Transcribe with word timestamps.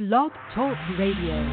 Blog 0.00 0.30
Talk 0.54 0.78
Radio. 0.98 1.44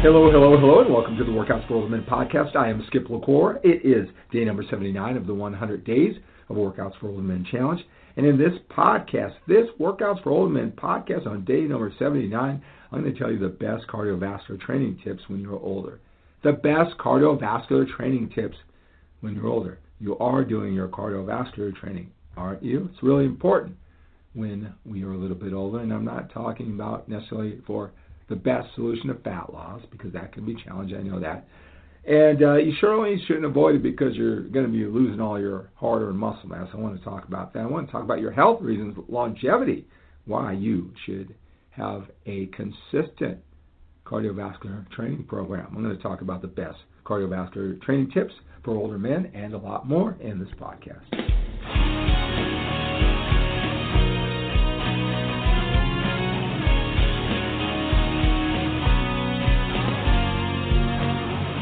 Hello, 0.00 0.30
hello, 0.30 0.56
hello, 0.56 0.82
and 0.82 0.94
welcome 0.94 1.16
to 1.16 1.24
the 1.24 1.32
Workouts 1.32 1.66
for 1.66 1.74
Older 1.74 1.88
Men 1.88 2.04
podcast. 2.08 2.54
I 2.54 2.70
am 2.70 2.84
Skip 2.86 3.10
LaCour. 3.10 3.58
It 3.64 3.84
is 3.84 4.08
day 4.30 4.44
number 4.44 4.62
79 4.70 5.16
of 5.16 5.26
the 5.26 5.34
100 5.34 5.84
Days 5.84 6.14
of 6.48 6.54
Workouts 6.54 6.96
for 7.00 7.08
Older 7.08 7.22
Men 7.22 7.44
Challenge. 7.50 7.80
And 8.16 8.24
in 8.24 8.38
this 8.38 8.52
podcast, 8.70 9.34
this 9.48 9.66
Workouts 9.80 10.22
for 10.22 10.30
Older 10.30 10.52
Men 10.52 10.70
podcast 10.80 11.26
on 11.26 11.44
day 11.44 11.62
number 11.62 11.92
79, 11.98 12.62
I'm 12.90 13.02
going 13.02 13.12
to 13.12 13.18
tell 13.18 13.30
you 13.30 13.38
the 13.38 13.48
best 13.48 13.86
cardiovascular 13.86 14.60
training 14.60 15.00
tips 15.04 15.22
when 15.28 15.40
you're 15.40 15.58
older. 15.58 16.00
The 16.42 16.52
best 16.52 16.96
cardiovascular 16.98 17.86
training 17.96 18.30
tips 18.34 18.56
when 19.20 19.34
you're 19.34 19.48
older. 19.48 19.78
You 20.00 20.16
are 20.18 20.44
doing 20.44 20.72
your 20.72 20.88
cardiovascular 20.88 21.74
training, 21.76 22.10
aren't 22.36 22.62
you? 22.62 22.88
It's 22.92 23.02
really 23.02 23.24
important 23.24 23.76
when 24.34 24.72
we 24.86 25.02
are 25.02 25.12
a 25.12 25.18
little 25.18 25.36
bit 25.36 25.52
older, 25.52 25.80
and 25.80 25.92
I'm 25.92 26.04
not 26.04 26.32
talking 26.32 26.72
about 26.72 27.08
necessarily 27.08 27.60
for 27.66 27.90
the 28.28 28.36
best 28.36 28.74
solution 28.74 29.08
to 29.08 29.14
fat 29.14 29.52
loss 29.52 29.82
because 29.90 30.12
that 30.12 30.32
can 30.32 30.46
be 30.46 30.56
challenging. 30.64 30.98
I 30.98 31.02
know 31.02 31.20
that. 31.20 31.46
And 32.06 32.42
uh, 32.42 32.54
you 32.54 32.72
certainly 32.80 33.22
shouldn't 33.26 33.44
avoid 33.44 33.74
it 33.74 33.82
because 33.82 34.14
you're 34.14 34.42
going 34.42 34.64
to 34.64 34.72
be 34.72 34.84
losing 34.86 35.20
all 35.20 35.38
your 35.38 35.70
hard-earned 35.74 36.16
muscle 36.16 36.48
mass. 36.48 36.68
I 36.72 36.76
want 36.76 36.96
to 36.96 37.04
talk 37.04 37.26
about 37.26 37.52
that. 37.52 37.60
I 37.60 37.66
want 37.66 37.86
to 37.86 37.92
talk 37.92 38.02
about 38.02 38.20
your 38.20 38.30
health 38.30 38.62
reasons, 38.62 38.96
longevity, 39.08 39.86
why 40.24 40.52
you 40.52 40.90
should 41.04 41.34
have 41.78 42.06
a 42.26 42.46
consistent 42.46 43.38
cardiovascular 44.04 44.90
training 44.90 45.24
program. 45.28 45.72
I'm 45.74 45.82
going 45.82 45.96
to 45.96 46.02
talk 46.02 46.22
about 46.22 46.42
the 46.42 46.48
best 46.48 46.78
cardiovascular 47.06 47.80
training 47.82 48.10
tips 48.10 48.34
for 48.64 48.76
older 48.76 48.98
men 48.98 49.30
and 49.34 49.54
a 49.54 49.58
lot 49.58 49.88
more 49.88 50.16
in 50.20 50.38
this 50.38 50.48
podcast. 50.60 51.04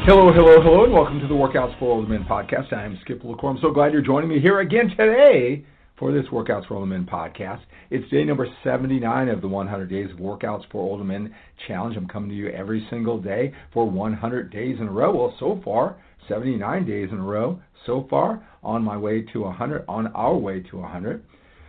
Hello, 0.05 0.31
hello, 0.31 0.61
hello, 0.61 0.85
and 0.85 0.93
welcome 0.93 1.19
to 1.19 1.27
the 1.27 1.33
Workouts 1.33 1.77
for 1.79 1.91
Older 1.91 2.07
Men 2.07 2.23
podcast. 2.23 2.71
I 2.71 2.85
am 2.85 2.97
Skip 3.01 3.23
LaCour. 3.23 3.49
I'm 3.49 3.59
so 3.61 3.71
glad 3.71 3.91
you're 3.91 4.01
joining 4.01 4.29
me 4.29 4.39
here 4.39 4.61
again 4.61 4.89
today 4.89 5.65
for 5.97 6.11
this 6.11 6.25
Workouts 6.31 6.67
for 6.67 6.75
Older 6.75 6.85
Men 6.85 7.07
podcast. 7.11 7.61
It's 7.89 8.09
day 8.11 8.23
number 8.23 8.47
79 8.63 9.29
of 9.29 9.41
the 9.41 9.47
100 9.47 9.89
Days 9.89 10.11
of 10.11 10.17
Workouts 10.17 10.63
for 10.71 10.81
Older 10.81 11.03
Men 11.03 11.33
challenge. 11.67 11.97
I'm 11.97 12.07
coming 12.07 12.29
to 12.29 12.35
you 12.35 12.49
every 12.49 12.85
single 12.89 13.19
day 13.19 13.53
for 13.73 13.89
100 13.89 14.51
days 14.51 14.77
in 14.79 14.87
a 14.87 14.91
row. 14.91 15.15
Well, 15.15 15.35
so 15.39 15.59
far, 15.65 15.97
79 16.27 16.85
days 16.85 17.09
in 17.11 17.17
a 17.17 17.23
row 17.23 17.59
so 17.85 18.05
far 18.09 18.47
on 18.61 18.83
my 18.83 18.95
way 18.95 19.23
to 19.33 19.41
100, 19.41 19.85
on 19.87 20.07
our 20.07 20.35
way 20.35 20.61
to 20.61 20.77
100. 20.77 21.15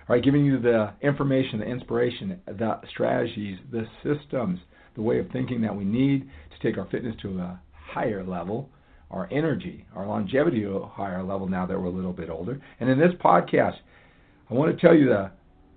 All 0.09 0.15
right, 0.15 0.23
giving 0.23 0.45
you 0.45 0.61
the 0.61 0.93
information, 1.01 1.61
the 1.61 1.67
inspiration, 1.67 2.41
the 2.47 2.81
strategies, 2.91 3.59
the 3.71 3.87
systems, 4.03 4.59
the 4.95 5.03
way 5.03 5.21
of 5.21 5.31
thinking 5.31 5.63
that 5.63 5.75
we 5.75 5.85
need 5.85 6.29
to 6.51 6.67
take 6.67 6.79
our 6.79 6.89
fitness 6.91 7.15
to 7.23 7.39
a 7.39 7.61
higher 7.73 8.23
level, 8.25 8.69
our 9.11 9.27
energy, 9.33 9.87
our 9.95 10.07
longevity 10.07 10.61
to 10.61 10.77
a 10.77 10.87
higher 10.87 11.23
level 11.23 11.49
now 11.49 11.65
that 11.65 11.79
we're 11.79 11.87
a 11.87 11.91
little 11.91 12.13
bit 12.13 12.29
older. 12.29 12.61
And 12.81 12.91
in 12.91 12.99
this 12.99 13.13
podcast, 13.25 13.77
I 14.51 14.55
want 14.55 14.75
to 14.75 14.81
tell 14.81 14.97
you 14.97 15.07
the 15.07 15.31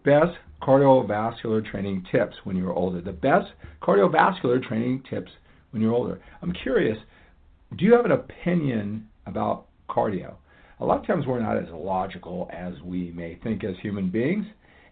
best 0.06 0.38
cardiovascular 0.62 1.70
training 1.70 2.06
tips 2.10 2.36
when 2.46 2.56
you're 2.56 2.72
older. 2.72 3.02
The 3.02 3.12
best 3.12 3.48
cardiovascular 3.82 4.64
training 4.64 5.04
tips 5.10 5.30
when 5.72 5.82
you're 5.82 5.94
older. 5.94 6.22
I'm 6.42 6.54
curious, 6.54 6.98
do 7.78 7.84
you 7.84 7.94
have 7.94 8.06
an 8.06 8.12
opinion 8.12 9.08
about 9.26 9.66
cardio? 9.90 10.36
A 10.80 10.86
lot 10.86 11.00
of 11.00 11.08
times 11.08 11.26
we're 11.28 11.42
not 11.42 11.58
as 11.58 11.70
logical 11.74 12.50
as 12.54 12.74
we 12.84 13.12
may 13.12 13.38
think 13.44 13.66
as 13.66 13.76
human 13.82 14.10
beings. 14.10 14.46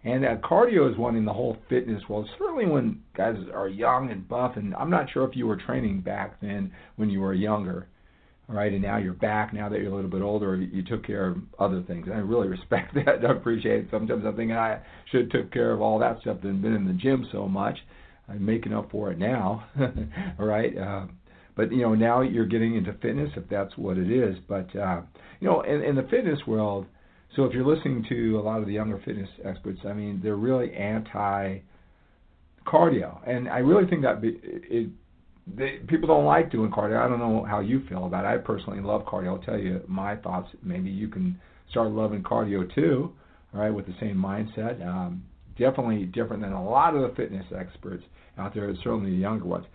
And 0.04 0.24
cardio 0.42 0.92
is 0.92 0.98
one 0.98 1.16
in 1.16 1.24
the 1.24 1.34
whole 1.34 1.58
fitness 1.70 2.04
world. 2.10 2.30
Certainly 2.38 2.68
when 2.68 3.02
guys 3.16 3.36
are 3.54 3.70
young 3.70 4.12
and 4.12 4.28
buff, 4.28 4.58
and 4.58 4.76
I'm 4.76 4.90
not 4.90 5.10
sure 5.10 5.28
if 5.28 5.36
you 5.36 5.48
were 5.48 5.58
training 5.58 6.02
back 6.02 6.40
then 6.42 6.72
when 6.98 7.10
you 7.10 7.22
were 7.22 7.34
younger 7.34 7.88
right, 8.56 8.72
and 8.72 8.82
now 8.82 8.98
you're 8.98 9.14
back. 9.14 9.54
Now 9.54 9.70
that 9.70 9.80
you're 9.80 9.92
a 9.92 9.96
little 9.96 10.10
bit 10.10 10.22
older, 10.22 10.56
you 10.56 10.84
took 10.84 11.06
care 11.06 11.28
of 11.28 11.38
other 11.60 11.84
things. 11.84 12.08
And 12.08 12.16
I 12.16 12.20
really 12.20 12.48
respect 12.58 12.96
that. 12.96 13.26
I 13.26 13.32
appreciate 13.32 13.82
it. 13.82 13.88
Sometimes 13.92 14.26
I 14.26 14.32
think 14.32 14.52
I 14.52 14.80
should 15.12 15.22
have 15.22 15.30
took 15.30 15.52
care 15.54 15.72
of 15.72 15.82
all 15.82 16.00
that 16.00 16.20
stuff 16.22 16.38
than 16.42 16.62
been 16.62 16.74
in 16.74 16.88
the 16.88 16.94
gym 16.94 17.28
so 17.32 17.48
much. 17.48 17.78
I'm 18.28 18.46
making 18.46 18.74
up 18.74 18.92
for 18.92 19.12
it 19.12 19.18
now. 19.18 19.66
all 20.40 20.46
right. 20.46 20.78
Uh, 20.78 21.06
but 21.56 21.72
you 21.72 21.82
know, 21.82 21.94
now 21.94 22.22
you're 22.22 22.46
getting 22.46 22.76
into 22.76 22.94
fitness 23.02 23.30
if 23.36 23.44
that's 23.50 23.78
what 23.78 23.98
it 23.98 24.10
is. 24.12 24.36
But 24.48 24.74
uh, 24.76 25.02
you 25.40 25.48
know, 25.48 25.62
in, 25.62 25.84
in 25.84 25.96
the 25.96 26.08
fitness 26.10 26.40
world, 26.48 26.86
so 27.36 27.44
if 27.44 27.54
you're 27.54 27.66
listening 27.66 28.06
to 28.10 28.40
a 28.40 28.42
lot 28.42 28.60
of 28.60 28.66
the 28.66 28.74
younger 28.74 29.02
fitness 29.06 29.30
experts, 29.44 29.80
I 29.86 29.94
mean, 29.94 30.20
they're 30.24 30.36
really 30.36 30.74
anti 30.74 31.60
cardio, 32.66 33.20
and 33.28 33.50
I 33.50 33.60
really 33.60 33.90
think 33.90 34.04
that 34.04 34.22
be, 34.22 34.40
it 34.44 34.90
they, 35.56 35.80
people 35.88 36.08
don't 36.08 36.26
like 36.26 36.52
doing 36.52 36.72
cardio. 36.72 37.04
I 37.04 37.08
don't 37.08 37.20
know 37.20 37.44
how 37.44 37.60
you 37.60 37.84
feel 37.88 38.06
about 38.06 38.26
it. 38.26 38.28
I 38.28 38.38
personally 38.38 38.82
love 38.82 39.06
cardio. 39.06 39.28
I'll 39.28 39.44
tell 39.44 39.58
you 39.58 39.82
my 39.88 40.16
thoughts. 40.16 40.50
Maybe 40.64 40.90
you 40.90 41.08
can 41.08 41.40
start 41.70 41.92
loving 41.92 42.24
cardio 42.24 42.74
too, 42.74 43.12
all 43.54 43.62
right, 43.62 43.70
with 43.70 43.86
the 43.86 43.96
same 44.00 44.18
mindset. 44.18 44.86
Um, 44.86 45.24
definitely 45.58 46.06
different 46.06 46.42
than 46.42 46.54
a 46.54 46.64
lot 46.64 46.96
of 46.96 47.02
the 47.02 47.16
fitness 47.16 47.46
experts 47.56 48.04
out 48.38 48.54
there, 48.54 48.74
certainly 48.84 49.12
the 49.12 49.18
younger 49.18 49.46
ones. 49.46 49.66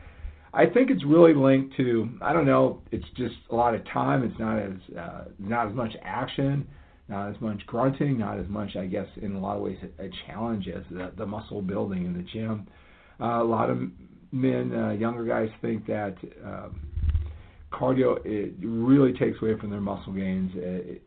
I 0.52 0.66
think 0.66 0.90
it's 0.90 1.04
really 1.04 1.34
linked 1.34 1.76
to 1.76 2.08
I 2.22 2.32
don't 2.32 2.46
know. 2.46 2.80
It's 2.92 3.06
just 3.16 3.34
a 3.50 3.54
lot 3.54 3.74
of 3.74 3.84
time. 3.92 4.22
It's 4.22 4.38
not 4.38 4.58
as 4.58 4.96
uh, 4.96 5.24
not 5.38 5.68
as 5.68 5.74
much 5.74 5.92
action, 6.02 6.66
not 7.08 7.30
as 7.30 7.40
much 7.40 7.66
grunting, 7.66 8.18
not 8.18 8.38
as 8.38 8.46
much 8.48 8.76
I 8.76 8.86
guess 8.86 9.08
in 9.20 9.34
a 9.34 9.40
lot 9.40 9.56
of 9.56 9.62
ways 9.62 9.78
a, 9.98 10.08
challenge 10.26 10.68
as 10.68 10.84
the, 10.90 11.12
the 11.16 11.26
muscle 11.26 11.60
building 11.60 12.06
in 12.06 12.14
the 12.14 12.22
gym. 12.22 12.68
Uh, 13.20 13.42
a 13.42 13.44
lot 13.44 13.68
of 13.68 13.78
men, 14.34 14.74
uh, 14.74 14.90
younger 14.90 15.24
guys 15.24 15.48
think 15.62 15.86
that 15.86 16.16
um, 16.44 16.80
cardio 17.72 18.18
it 18.24 18.54
really 18.60 19.12
takes 19.12 19.40
away 19.40 19.58
from 19.58 19.70
their 19.70 19.80
muscle 19.80 20.12
gains. 20.12 20.50
It, 20.54 21.02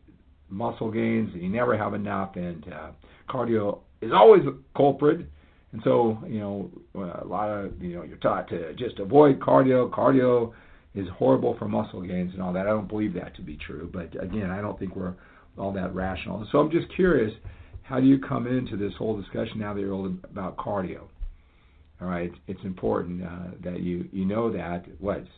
muscle 0.48 0.90
gains, 0.90 1.30
you 1.34 1.48
never 1.48 1.76
have 1.76 1.94
enough, 1.94 2.36
and 2.36 2.64
uh, 2.72 2.90
cardio 3.28 3.80
is 4.00 4.12
always 4.14 4.42
a 4.46 4.54
culprit. 4.76 5.26
And 5.72 5.82
so, 5.84 6.18
you 6.26 6.40
know, 6.40 6.70
a 6.94 7.26
lot 7.26 7.50
of 7.50 7.82
you 7.82 7.96
know, 7.96 8.02
you're 8.02 8.16
taught 8.16 8.48
to 8.48 8.72
just 8.74 8.98
avoid 8.98 9.38
cardio. 9.38 9.90
Cardio 9.90 10.54
is 10.94 11.06
horrible 11.18 11.54
for 11.58 11.68
muscle 11.68 12.00
gains 12.00 12.32
and 12.32 12.42
all 12.42 12.54
that. 12.54 12.66
I 12.66 12.70
don't 12.70 12.88
believe 12.88 13.12
that 13.14 13.36
to 13.36 13.42
be 13.42 13.56
true, 13.56 13.90
but 13.92 14.06
again, 14.22 14.50
I 14.50 14.62
don't 14.62 14.78
think 14.78 14.96
we're 14.96 15.14
all 15.58 15.72
that 15.72 15.94
rational. 15.94 16.46
So 16.50 16.58
I'm 16.58 16.70
just 16.70 16.86
curious, 16.94 17.32
how 17.82 18.00
do 18.00 18.06
you 18.06 18.18
come 18.18 18.46
into 18.46 18.78
this 18.78 18.92
whole 18.96 19.20
discussion 19.20 19.58
now 19.58 19.74
that 19.74 19.80
you're 19.80 19.92
old 19.92 20.18
about 20.24 20.56
cardio? 20.56 21.02
All 22.00 22.08
right, 22.08 22.32
it's 22.46 22.62
important 22.64 23.22
uh, 23.22 23.50
that 23.64 23.80
you 23.80 24.08
you 24.12 24.24
know 24.24 24.52
that 24.52 24.84
what 25.00 25.18
it's 25.18 25.28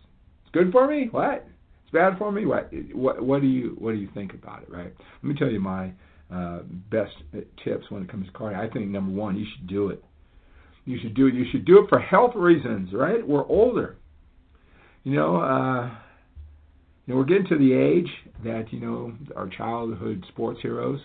good 0.53 0.71
for 0.73 0.87
me. 0.87 1.09
What 1.11 1.47
it's 1.85 1.93
bad 1.93 2.19
for 2.19 2.31
me. 2.31 2.45
What 2.45 2.71
what 2.93 3.23
what 3.23 3.41
do 3.41 3.47
you 3.47 3.77
what 3.79 3.93
do 3.93 3.99
you 3.99 4.09
think 4.13 4.35
about 4.35 4.63
it? 4.63 4.71
Right. 4.71 4.93
Let 5.23 5.25
me 5.25 5.35
tell 5.39 5.51
you 5.51 5.61
my 5.61 5.93
uh, 6.31 6.61
best 6.91 7.15
tips 7.65 7.91
when 7.91 8.03
it 8.03 8.11
comes 8.11 8.27
to 8.27 8.33
cardio. 8.33 8.57
I 8.59 8.71
think 8.73 8.89
number 8.89 9.13
one, 9.13 9.37
you 9.37 9.47
should 9.57 9.67
do 9.69 9.89
it. 9.89 10.05
You 10.85 10.99
should 11.01 11.15
do 11.15 11.27
it. 11.27 11.35
You 11.35 11.47
should 11.51 11.65
do 11.65 11.79
it 11.83 11.89
for 11.89 11.99
health 11.99 12.33
reasons. 12.35 12.91
Right. 12.93 13.27
We're 13.27 13.47
older. 13.47 13.97
You 15.05 15.15
know. 15.15 15.37
Uh, 15.37 15.91
you 17.07 17.15
know, 17.15 17.19
we're 17.23 17.27
getting 17.27 17.49
to 17.49 17.59
the 17.59 17.73
age 17.73 18.09
that 18.45 18.73
you 18.73 18.79
know 18.79 19.13
our 19.35 19.49
childhood 19.49 20.25
sports 20.29 20.61
heroes 20.63 21.01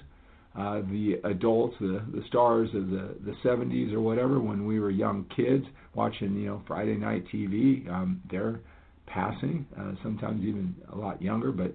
uh, 0.58 0.82
the 0.92 1.16
adults, 1.26 1.76
the 1.80 2.02
the 2.14 2.24
stars 2.28 2.70
of 2.74 2.90
the 2.90 3.16
the 3.26 3.36
70s 3.44 3.94
or 3.94 4.00
whatever, 4.02 4.40
when 4.40 4.66
we 4.66 4.80
were 4.80 4.90
young 4.92 5.26
kids 5.36 5.66
watching, 5.94 6.36
you 6.36 6.48
know, 6.48 6.62
Friday 6.68 6.96
night 6.96 7.26
TV, 7.34 7.90
um, 7.90 8.22
they're 8.32 8.60
passing. 9.08 9.66
Uh, 9.80 9.92
sometimes 10.04 10.44
even 10.44 10.76
a 10.94 10.96
lot 10.96 11.22
younger, 11.22 11.52
but 11.52 11.74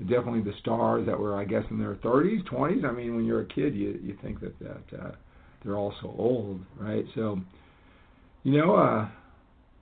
definitely 0.00 0.42
the 0.42 0.56
stars 0.60 1.06
that 1.06 1.18
were, 1.18 1.36
I 1.38 1.44
guess, 1.44 1.64
in 1.70 1.78
their 1.78 1.94
30s, 1.96 2.42
20s. 2.48 2.84
I 2.84 2.92
mean, 2.92 3.14
when 3.16 3.24
you're 3.24 3.42
a 3.42 3.46
kid, 3.46 3.74
you 3.74 3.98
you 4.02 4.16
think 4.22 4.40
that 4.40 4.58
that 4.60 4.98
uh, 5.02 5.10
they're 5.64 5.76
all 5.76 5.94
so 6.02 6.14
old, 6.18 6.60
right? 6.78 7.04
So, 7.14 7.38
you 8.42 8.58
know, 8.58 8.74
uh, 8.76 9.08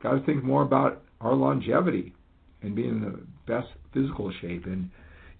got 0.03 0.13
to 0.13 0.27
think 0.27 0.45
more 0.45 0.63
about 0.63 1.03
our 1.21 1.35
longevity. 1.35 2.15
and 2.63 2.75
being 2.75 2.91
in 2.91 3.01
the 3.01 3.21
best 3.47 3.69
physical 3.95 4.31
shape. 4.41 4.67
And 4.67 4.91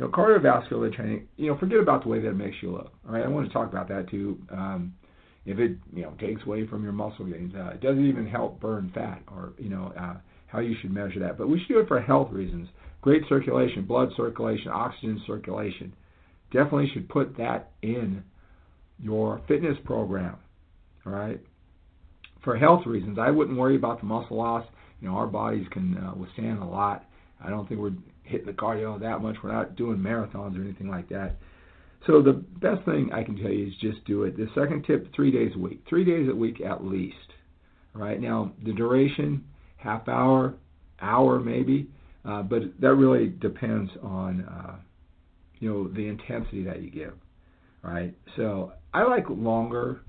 you 0.01 0.07
know, 0.07 0.13
cardiovascular 0.13 0.93
training, 0.95 1.29
you 1.37 1.49
know, 1.49 1.59
forget 1.59 1.79
about 1.79 2.05
the 2.05 2.09
way 2.09 2.21
that 2.21 2.31
it 2.31 2.37
makes 2.37 2.57
you 2.63 2.73
look. 2.73 2.91
All 3.07 3.15
right, 3.15 3.23
I 3.23 3.29
want 3.29 3.47
to 3.47 3.53
talk 3.53 3.69
about 3.69 3.87
that 3.89 4.09
too. 4.09 4.39
Um, 4.51 4.95
if 5.45 5.59
it 5.59 5.77
you 5.93 6.03
know 6.03 6.15
takes 6.19 6.43
away 6.47 6.67
from 6.67 6.83
your 6.83 6.93
muscle 6.93 7.27
gains, 7.27 7.55
uh, 7.55 7.73
it 7.75 7.83
doesn't 7.83 8.07
even 8.07 8.27
help 8.27 8.61
burn 8.61 8.91
fat 8.95 9.23
or 9.31 9.53
you 9.59 9.69
know 9.69 9.93
uh, 9.99 10.15
how 10.47 10.61
you 10.61 10.75
should 10.81 10.91
measure 10.91 11.21
that. 11.21 11.37
But 11.37 11.49
we 11.49 11.59
should 11.59 11.69
do 11.69 11.79
it 11.81 11.89
for 11.89 12.01
health 12.01 12.33
reasons. 12.33 12.69
Great 13.03 13.23
circulation, 13.29 13.85
blood 13.85 14.09
circulation, 14.17 14.69
oxygen 14.69 15.21
circulation. 15.27 15.93
Definitely 16.51 16.91
should 16.95 17.09
put 17.09 17.37
that 17.37 17.73
in 17.83 18.23
your 18.99 19.43
fitness 19.49 19.77
program. 19.85 20.37
All 21.05 21.13
right. 21.13 21.41
For 22.43 22.57
health 22.57 22.87
reasons, 22.87 23.19
I 23.21 23.31
wouldn't 23.31 23.59
worry 23.59 23.77
about 23.77 24.01
the 24.01 24.07
muscle 24.07 24.39
loss. 24.39 24.65
You 25.01 25.09
know, 25.09 25.15
our 25.15 25.27
bodies 25.27 25.67
can 25.71 25.99
uh, 25.99 26.15
withstand 26.15 26.63
a 26.63 26.67
lot. 26.67 27.05
I 27.43 27.51
don't 27.51 27.69
think 27.69 27.81
we're 27.81 27.93
hitting 28.31 28.47
the 28.47 28.53
cardio 28.53 28.99
that 29.01 29.21
much. 29.21 29.37
We're 29.43 29.53
not 29.53 29.77
doing 29.77 29.99
marathons 29.99 30.59
or 30.59 30.63
anything 30.63 30.89
like 30.89 31.09
that. 31.11 31.37
So 32.07 32.23
the 32.23 32.33
best 32.33 32.85
thing 32.85 33.11
I 33.13 33.23
can 33.23 33.37
tell 33.37 33.51
you 33.51 33.67
is 33.67 33.75
just 33.81 34.05
do 34.07 34.23
it. 34.23 34.37
The 34.37 34.49
second 34.55 34.85
tip, 34.87 35.13
three 35.15 35.31
days 35.31 35.53
a 35.55 35.59
week. 35.59 35.83
Three 35.89 36.05
days 36.05 36.29
a 36.31 36.35
week 36.35 36.61
at 36.61 36.85
least. 36.85 37.17
Right 37.93 38.21
now, 38.21 38.53
the 38.65 38.73
duration, 38.73 39.45
half 39.77 40.09
hour, 40.09 40.55
hour 41.03 41.41
maybe, 41.41 41.89
uh, 42.25 42.43
but 42.43 42.63
that 42.81 42.95
really 42.95 43.29
depends 43.29 43.91
on 44.03 44.43
uh, 44.43 44.77
you 45.59 45.69
know 45.69 45.89
the 45.89 46.07
intensity 46.07 46.63
that 46.65 46.83
you 46.83 46.91
give. 46.91 47.15
Right. 47.83 48.15
So 48.37 48.73
I 48.95 49.03
like 49.03 49.25
longer 49.29 50.03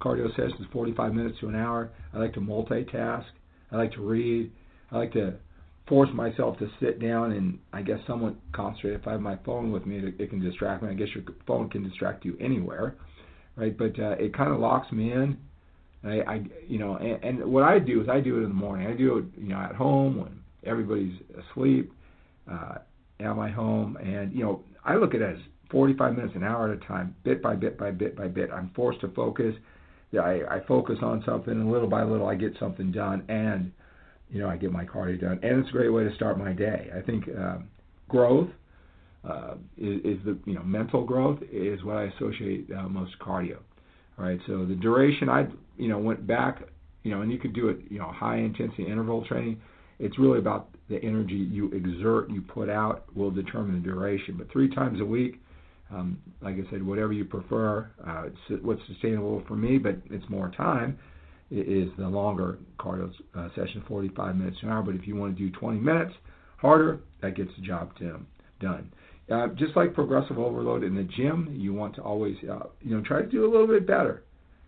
cardio 0.00 0.30
sessions, 0.30 0.66
45 0.72 1.14
minutes 1.14 1.38
to 1.40 1.48
an 1.48 1.54
hour. 1.54 1.90
I 2.14 2.18
like 2.18 2.32
to 2.34 2.40
multitask. 2.40 3.24
I 3.70 3.76
like 3.76 3.92
to 3.92 4.00
read. 4.00 4.50
I 4.90 4.98
like 4.98 5.12
to 5.12 5.34
force 5.90 6.08
myself 6.14 6.56
to 6.60 6.68
sit 6.80 7.02
down 7.02 7.32
and 7.32 7.58
I 7.72 7.82
guess 7.82 7.98
somewhat 8.06 8.36
concentrate. 8.52 8.94
If 8.94 9.08
I 9.08 9.12
have 9.12 9.20
my 9.20 9.36
phone 9.44 9.72
with 9.72 9.84
me, 9.84 9.98
it, 9.98 10.14
it 10.20 10.30
can 10.30 10.40
distract 10.40 10.84
me. 10.84 10.88
I 10.88 10.94
guess 10.94 11.08
your 11.14 11.24
phone 11.46 11.68
can 11.68 11.82
distract 11.82 12.24
you 12.24 12.38
anywhere, 12.40 12.94
right? 13.56 13.76
But 13.76 13.98
uh, 13.98 14.12
it 14.12 14.34
kind 14.34 14.52
of 14.52 14.60
locks 14.60 14.90
me 14.92 15.12
in. 15.12 15.36
I, 16.04 16.20
I 16.20 16.42
you 16.66 16.78
know, 16.78 16.96
and, 16.96 17.22
and 17.24 17.52
what 17.52 17.64
I 17.64 17.80
do 17.80 18.00
is 18.00 18.08
I 18.08 18.20
do 18.20 18.38
it 18.38 18.44
in 18.44 18.48
the 18.48 18.54
morning. 18.54 18.86
I 18.86 18.96
do 18.96 19.18
it, 19.18 19.24
you 19.36 19.48
know, 19.48 19.58
at 19.58 19.74
home 19.74 20.16
when 20.18 20.40
everybody's 20.64 21.20
asleep, 21.50 21.92
uh, 22.50 22.76
at 23.18 23.36
my 23.36 23.50
home, 23.50 23.96
and 23.96 24.32
you 24.32 24.44
know, 24.44 24.62
I 24.84 24.94
look 24.94 25.14
at 25.14 25.20
it 25.20 25.36
as 25.36 25.42
45 25.72 26.14
minutes, 26.14 26.34
an 26.36 26.44
hour 26.44 26.72
at 26.72 26.82
a 26.82 26.86
time, 26.86 27.14
bit 27.24 27.42
by 27.42 27.56
bit 27.56 27.76
by 27.76 27.90
bit 27.90 28.16
by 28.16 28.28
bit. 28.28 28.50
I'm 28.50 28.70
forced 28.76 29.00
to 29.00 29.08
focus. 29.08 29.54
Yeah, 30.12 30.22
I, 30.22 30.56
I 30.56 30.60
focus 30.66 30.98
on 31.02 31.22
something, 31.26 31.52
and 31.52 31.70
little 31.70 31.88
by 31.88 32.04
little, 32.04 32.26
I 32.26 32.36
get 32.36 32.52
something 32.58 32.92
done, 32.92 33.24
and 33.28 33.72
you 34.30 34.40
know, 34.40 34.48
I 34.48 34.56
get 34.56 34.72
my 34.72 34.84
cardio 34.84 35.20
done, 35.20 35.40
and 35.42 35.58
it's 35.60 35.68
a 35.68 35.72
great 35.72 35.88
way 35.90 36.04
to 36.04 36.14
start 36.14 36.38
my 36.38 36.52
day. 36.52 36.90
I 36.96 37.00
think 37.00 37.24
um, 37.36 37.68
growth 38.08 38.48
uh, 39.28 39.54
is, 39.76 40.00
is 40.04 40.18
the 40.24 40.38
you 40.46 40.54
know 40.54 40.62
mental 40.62 41.04
growth 41.04 41.40
is 41.52 41.82
what 41.84 41.96
I 41.96 42.04
associate 42.04 42.68
uh, 42.76 42.88
most 42.88 43.18
cardio. 43.18 43.58
All 44.18 44.24
right, 44.24 44.38
so 44.46 44.64
the 44.64 44.74
duration 44.74 45.28
I 45.28 45.46
you 45.76 45.88
know 45.88 45.98
went 45.98 46.26
back, 46.26 46.62
you 47.02 47.10
know, 47.10 47.22
and 47.22 47.32
you 47.32 47.38
could 47.38 47.54
do 47.54 47.68
it 47.68 47.78
you 47.88 47.98
know 47.98 48.10
high 48.12 48.38
intensity 48.38 48.86
interval 48.86 49.24
training. 49.26 49.60
It's 49.98 50.18
really 50.18 50.38
about 50.38 50.68
the 50.88 50.96
energy 51.02 51.34
you 51.34 51.70
exert, 51.72 52.30
you 52.30 52.40
put 52.40 52.70
out, 52.70 53.04
will 53.14 53.30
determine 53.30 53.74
the 53.74 53.86
duration. 53.86 54.36
But 54.38 54.50
three 54.50 54.74
times 54.74 54.98
a 55.00 55.04
week, 55.04 55.40
um, 55.92 56.18
like 56.40 56.54
I 56.54 56.70
said, 56.70 56.82
whatever 56.84 57.12
you 57.12 57.24
prefer. 57.24 57.90
Uh, 58.06 58.24
what's 58.62 58.80
sustainable 58.86 59.42
for 59.46 59.56
me, 59.56 59.76
but 59.76 59.96
it's 60.08 60.28
more 60.30 60.50
time 60.56 60.98
is 61.50 61.88
the 61.98 62.06
longer 62.06 62.58
cardio 62.78 63.12
uh, 63.34 63.48
session, 63.54 63.82
45 63.88 64.36
minutes 64.36 64.56
an 64.62 64.68
hour. 64.68 64.82
But 64.82 64.94
if 64.94 65.06
you 65.06 65.16
want 65.16 65.36
to 65.36 65.50
do 65.50 65.56
20 65.58 65.80
minutes 65.80 66.12
harder, 66.58 67.00
that 67.22 67.36
gets 67.36 67.50
the 67.56 67.62
job 67.62 67.92
done. 68.60 68.92
Uh, 69.30 69.48
just 69.56 69.76
like 69.76 69.94
progressive 69.94 70.38
overload 70.38 70.82
in 70.82 70.94
the 70.94 71.04
gym, 71.04 71.48
you 71.52 71.72
want 71.72 71.94
to 71.94 72.02
always, 72.02 72.36
uh, 72.50 72.66
you 72.80 72.96
know, 72.96 73.02
try 73.02 73.22
to 73.22 73.28
do 73.28 73.44
a 73.44 73.50
little 73.50 73.66
bit 73.66 73.86
better. 73.86 74.24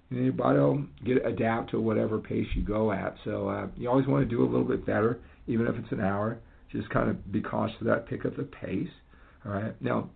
You 0.08 0.18
know, 0.18 0.22
your 0.24 0.32
body 0.32 0.58
will 0.58 0.84
get 1.04 1.26
adapt 1.26 1.70
to 1.70 1.80
whatever 1.80 2.18
pace 2.18 2.46
you 2.54 2.62
go 2.62 2.92
at. 2.92 3.16
So 3.24 3.48
uh, 3.48 3.66
you 3.76 3.88
always 3.88 4.06
want 4.06 4.28
to 4.28 4.30
do 4.30 4.42
a 4.42 4.46
little 4.46 4.64
bit 4.64 4.86
better, 4.86 5.20
even 5.46 5.66
if 5.66 5.74
it's 5.76 5.90
an 5.90 6.00
hour. 6.00 6.38
Just 6.70 6.88
kind 6.90 7.10
of 7.10 7.32
be 7.32 7.40
conscious 7.40 7.76
of 7.80 7.86
that. 7.88 8.06
Pick 8.06 8.24
up 8.24 8.36
the 8.36 8.44
pace. 8.44 8.88
All 9.44 9.52
right. 9.52 9.74
Now, 9.82 10.10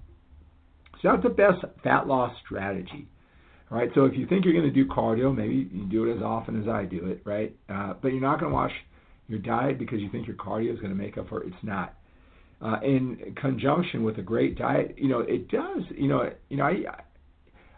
it's 0.94 1.04
not 1.04 1.22
the 1.22 1.28
best 1.28 1.64
fat 1.82 2.06
loss 2.06 2.34
strategy. 2.44 3.08
Right, 3.68 3.90
so 3.96 4.04
if 4.04 4.14
you 4.14 4.26
think 4.28 4.44
you're 4.44 4.54
going 4.54 4.72
to 4.72 4.84
do 4.84 4.86
cardio, 4.88 5.34
maybe 5.34 5.68
you 5.72 5.86
do 5.86 6.08
it 6.08 6.16
as 6.16 6.22
often 6.22 6.62
as 6.62 6.68
I 6.68 6.84
do 6.84 7.06
it, 7.06 7.20
right? 7.24 7.54
Uh, 7.68 7.94
but 8.00 8.08
you're 8.12 8.20
not 8.20 8.38
going 8.38 8.52
to 8.52 8.54
watch 8.54 8.70
your 9.26 9.40
diet 9.40 9.76
because 9.76 9.98
you 9.98 10.08
think 10.08 10.28
your 10.28 10.36
cardio 10.36 10.72
is 10.72 10.78
going 10.78 10.92
to 10.92 10.96
make 10.96 11.18
up 11.18 11.28
for 11.28 11.42
it. 11.42 11.48
It's 11.48 11.64
not. 11.64 11.94
Uh, 12.62 12.76
in 12.84 13.34
conjunction 13.36 14.04
with 14.04 14.18
a 14.18 14.22
great 14.22 14.56
diet, 14.56 14.94
you 14.96 15.08
know, 15.08 15.20
it 15.20 15.50
does. 15.50 15.82
You 15.90 16.08
know, 16.08 16.30
you 16.48 16.56
know, 16.56 16.64
I 16.64 16.84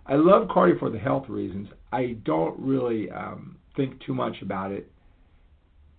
I 0.06 0.14
love 0.14 0.48
cardio 0.48 0.78
for 0.78 0.90
the 0.90 0.98
health 0.98 1.24
reasons. 1.28 1.68
I 1.90 2.16
don't 2.24 2.58
really 2.60 3.10
um, 3.10 3.56
think 3.74 4.00
too 4.04 4.14
much 4.14 4.36
about 4.42 4.72
it 4.72 4.90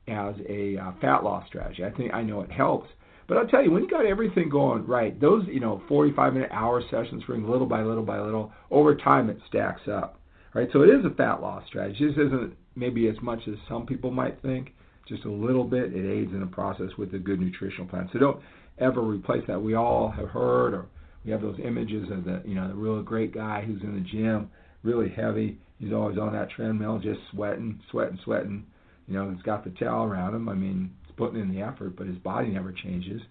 as 0.08 0.36
a 0.48 0.78
uh, 0.78 0.92
fat 1.02 1.24
loss 1.24 1.48
strategy. 1.48 1.84
I 1.84 1.90
think 1.92 2.14
I 2.14 2.24
know 2.24 2.42
it 2.42 2.52
helps, 2.52 2.90
but 3.30 3.38
I'll 3.38 3.48
tell 3.48 3.64
you, 3.64 3.72
when 3.72 3.84
you 3.84 3.90
got 3.90 4.08
everything 4.08 4.50
going 4.50 4.88
right, 4.88 5.20
those 5.22 5.46
you 5.48 5.60
know 5.60 5.84
45 5.88 6.34
minute 6.34 6.50
hour 6.52 6.82
sessions 6.90 7.24
bring 7.26 7.48
little 7.48 7.68
by 7.68 7.84
little 7.84 8.04
by 8.04 8.20
little. 8.20 8.52
Over 8.72 8.96
time, 8.96 9.30
it 9.30 9.38
stacks 9.48 9.88
up. 9.88 10.20
Right, 10.56 10.68
so 10.74 10.82
it 10.82 10.90
is 10.90 11.06
a 11.06 11.14
fat 11.14 11.42
loss 11.42 11.64
strategy. 11.68 12.08
This 12.08 12.16
isn't 12.16 12.56
maybe 12.76 13.08
as 13.08 13.16
much 13.22 13.40
as 13.48 13.54
some 13.70 13.86
people 13.86 14.10
might 14.10 14.42
think. 14.42 14.74
Just 15.08 15.26
a 15.26 15.32
little 15.32 15.64
bit. 15.64 15.94
It 15.94 16.12
aids 16.12 16.32
in 16.34 16.40
the 16.40 16.48
process 16.48 16.90
with 16.98 17.14
a 17.14 17.20
good 17.20 17.40
nutritional 17.40 17.88
plan. 17.88 18.10
So 18.12 18.20
don't 18.20 18.42
ever 18.80 19.02
replace 19.02 19.44
that. 19.48 19.62
We 19.62 19.76
all 19.76 20.10
have 20.10 20.30
heard, 20.30 20.74
or 20.74 20.88
we 21.24 21.32
have 21.32 21.42
those 21.42 21.60
images 21.64 22.10
of 22.12 22.26
the 22.26 22.42
you 22.46 22.56
know 22.56 22.68
the 22.68 22.74
real 22.74 23.02
great 23.04 23.32
guy 23.32 23.64
who's 23.64 23.82
in 23.84 23.94
the 23.94 24.10
gym, 24.10 24.50
really 24.82 25.10
heavy. 25.10 25.60
He's 25.78 25.94
always 25.94 26.18
on 26.18 26.34
that 26.34 26.50
treadmill, 26.50 26.98
just 26.98 27.20
sweating, 27.32 27.80
sweating, 27.92 28.20
sweating. 28.24 28.66
You 29.08 29.14
know, 29.14 29.32
he's 29.32 29.42
got 29.44 29.64
the 29.64 29.72
towel 29.72 30.06
around 30.06 30.34
him. 30.34 30.50
I 30.50 30.56
mean, 30.56 30.92
putting 31.20 31.40
in 31.40 31.54
the 31.54 31.62
effort, 31.62 31.96
but 31.98 32.08
his 32.08 32.18
body 32.18 32.48
never 32.48 32.72
changes 32.72 33.22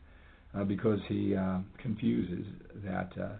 uh, 0.55 0.62
because 0.62 1.00
he 1.08 1.35
uh, 1.35 1.58
confuses 1.82 2.44
that 2.85 3.11
uh, 3.20 3.37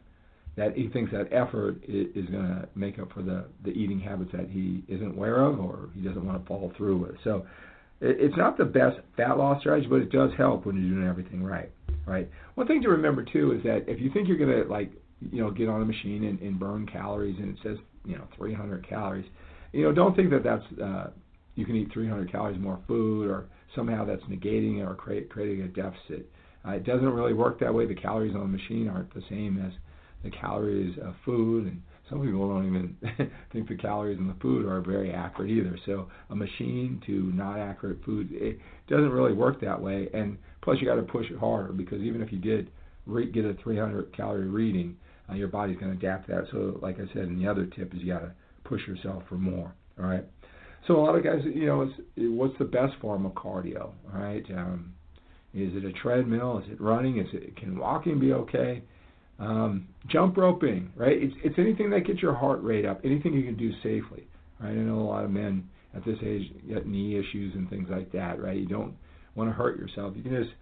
that 0.57 0.75
he 0.75 0.89
thinks 0.89 1.13
that 1.13 1.29
effort 1.33 1.77
is, 1.87 2.27
going 2.27 2.49
to 2.49 2.69
make 2.75 2.99
up 2.99 3.13
for 3.13 3.23
the 3.23 3.45
the 3.65 3.71
eating 3.71 4.01
habits 4.01 4.31
that 4.33 4.49
he 4.49 4.83
isn't 4.89 5.17
aware 5.17 5.43
of 5.43 5.61
or 5.61 5.91
he 5.95 6.01
doesn't 6.01 6.25
want 6.27 6.43
to 6.43 6.49
follow 6.49 6.73
through 6.77 6.97
with. 6.97 7.15
So 7.23 7.47
it, 8.01 8.17
it's 8.19 8.37
not 8.37 8.57
the 8.57 8.65
best 8.65 8.97
fat 9.17 9.39
loss 9.39 9.61
strategy, 9.61 9.87
but 9.87 10.01
it 10.01 10.11
does 10.11 10.31
help 10.37 10.67
when 10.67 10.77
you're 10.77 10.97
doing 10.97 11.07
everything 11.07 11.45
right. 11.45 11.71
Right. 12.07 12.29
One 12.55 12.67
thing 12.67 12.81
to 12.83 12.89
remember 12.89 13.23
too 13.23 13.53
is 13.53 13.63
that 13.65 13.85
if 13.87 14.01
you 14.01 14.11
think 14.11 14.29
you're 14.29 14.39
going 14.39 14.65
to 14.65 14.69
like 14.69 14.91
you 15.31 15.43
know 15.43 15.51
get 15.51 15.69
on 15.69 15.83
a 15.83 15.85
machine 15.85 16.25
and, 16.25 16.41
and 16.41 16.59
burn 16.59 16.87
calories 16.87 17.37
and 17.39 17.51
it 17.51 17.59
says 17.63 17.77
you 18.07 18.17
know 18.17 18.27
300 18.37 18.89
calories, 18.89 19.27
you 19.73 19.83
know 19.85 19.93
don't 19.93 20.17
think 20.17 20.31
that 20.31 20.43
that's 20.43 20.65
uh, 20.83 21.11
you 21.59 21.67
can 21.67 21.75
eat 21.75 21.93
300 21.93 22.31
calories 22.31 22.61
more 22.61 22.79
food 22.87 23.29
or 23.29 23.47
somehow 23.75 24.05
that's 24.05 24.23
negating 24.25 24.81
or 24.87 24.95
create, 24.95 25.29
creating 25.29 25.65
a 25.65 25.69
deficit. 25.69 26.31
Uh, 26.65 26.71
it 26.71 26.85
doesn't 26.85 27.09
really 27.09 27.33
work 27.33 27.59
that 27.59 27.75
way. 27.75 27.85
The 27.85 27.97
calories 27.97 28.37
on 28.37 28.43
the 28.43 28.59
machine 28.59 28.89
aren't 28.89 29.13
the 29.13 29.25
same 29.29 29.61
as 29.67 29.73
the 30.23 30.31
calories 30.31 30.97
of 31.03 31.17
food, 31.25 31.67
and 31.67 31.83
some 32.09 32.23
people 32.23 32.49
don't 32.49 32.67
even 32.69 32.97
think 33.53 33.69
the 33.69 33.75
calories 33.75 34.19
in 34.19 34.29
the 34.29 34.37
food 34.41 34.67
are 34.67 34.81
very 34.81 35.13
accurate 35.13 35.51
either. 35.51 35.77
So 35.85 36.09
a 36.31 36.37
machine 36.37 37.03
to 37.07 37.33
not 37.35 37.59
accurate 37.59 38.05
food, 38.05 38.29
it 38.31 38.61
doesn't 38.89 39.11
really 39.11 39.33
work 39.33 39.61
that 39.61 39.81
way. 39.83 40.09
And 40.15 40.39
plus, 40.63 40.79
you 40.81 40.87
got 40.87 40.95
to 40.95 41.03
push 41.03 41.27
it 41.29 41.39
harder 41.39 41.73
because 41.73 42.03
even 42.03 42.23
if 42.23 42.31
you 42.31 42.39
did 42.39 42.71
re- 43.05 43.31
get 43.31 43.45
a 43.45 43.55
300 43.65 44.17
calorie 44.17 44.47
reading, 44.47 44.97
uh, 45.29 45.35
your 45.35 45.49
body's 45.49 45.77
going 45.77 45.91
to 45.91 46.07
adapt 46.07 46.29
to 46.29 46.37
that. 46.37 46.45
So, 46.53 46.79
like 46.81 46.99
I 47.01 47.13
said, 47.13 47.25
and 47.25 47.41
the 47.41 47.51
other 47.51 47.67
tip 47.67 47.93
is 47.95 48.01
you 48.01 48.13
got 48.13 48.21
to 48.21 48.33
push 48.63 48.87
yourself 48.87 49.25
for 49.29 49.35
more. 49.35 49.75
All 49.99 50.07
right. 50.07 50.25
So 50.87 50.97
a 50.97 51.03
lot 51.03 51.17
of 51.17 51.25
guys, 51.25 51.41
you 51.45 51.67
know, 51.67 51.83
it's, 51.83 51.93
what's 52.17 52.57
the 52.59 52.65
best 52.65 52.95
form 53.01 53.27
of 53.27 53.33
cardio, 53.33 53.91
right? 54.13 54.45
Um, 54.57 54.95
is 55.55 55.73
it 55.75 55.85
a 55.85 55.93
treadmill? 55.93 56.59
Is 56.59 56.71
it 56.71 56.81
running? 56.81 57.19
Is 57.19 57.27
it 57.33 57.57
can 57.57 57.79
walking 57.79 58.19
be 58.19 58.33
okay? 58.33 58.83
Um, 59.39 59.89
jump 60.09 60.37
roping, 60.37 60.93
right? 60.97 61.17
It's 61.17 61.35
it's 61.45 61.59
anything 61.59 61.91
that 61.91 62.07
gets 62.07 62.21
your 62.21 62.35
heart 62.35 62.63
rate 62.63 62.85
up, 62.85 63.01
anything 63.05 63.33
you 63.35 63.45
can 63.45 63.57
do 63.57 63.73
safely, 63.83 64.27
right? 64.61 64.71
I 64.71 64.75
know 64.75 64.99
a 64.99 65.09
lot 65.09 65.25
of 65.25 65.31
men 65.31 65.69
at 65.95 66.05
this 66.05 66.19
age 66.25 66.53
get 66.69 66.87
knee 66.87 67.19
issues 67.19 67.55
and 67.55 67.69
things 67.71 67.89
like 67.91 68.13
that, 68.13 68.43
right? 68.43 68.57
You 68.57 68.67
don't 68.67 68.95
want 69.35 69.51
to 69.51 69.55
hurt 69.55 69.79
yourself. 69.79 70.15
You 70.17 70.23
can 70.23 70.43
just 70.43 70.55